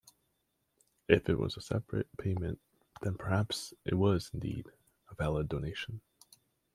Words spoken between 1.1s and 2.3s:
it was a separate